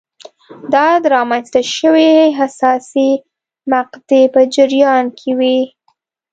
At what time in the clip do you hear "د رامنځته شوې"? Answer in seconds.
1.03-2.11